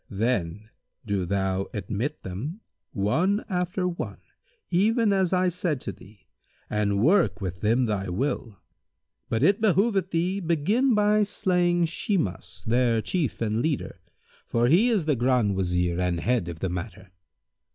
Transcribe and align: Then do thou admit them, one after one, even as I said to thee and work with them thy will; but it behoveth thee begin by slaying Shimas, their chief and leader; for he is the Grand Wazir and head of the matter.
Then 0.09 0.71
do 1.05 1.27
thou 1.27 1.67
admit 1.75 2.23
them, 2.23 2.61
one 2.91 3.45
after 3.47 3.87
one, 3.87 4.17
even 4.71 5.13
as 5.13 5.31
I 5.31 5.47
said 5.49 5.79
to 5.81 5.91
thee 5.91 6.25
and 6.71 6.99
work 6.99 7.39
with 7.39 7.61
them 7.61 7.85
thy 7.85 8.09
will; 8.09 8.57
but 9.29 9.43
it 9.43 9.61
behoveth 9.61 10.09
thee 10.09 10.39
begin 10.39 10.95
by 10.95 11.21
slaying 11.21 11.85
Shimas, 11.85 12.65
their 12.65 12.99
chief 13.03 13.41
and 13.41 13.61
leader; 13.61 13.99
for 14.47 14.65
he 14.69 14.89
is 14.89 15.05
the 15.05 15.15
Grand 15.15 15.55
Wazir 15.55 15.99
and 16.01 16.19
head 16.19 16.47
of 16.47 16.61
the 16.61 16.69
matter. 16.69 17.11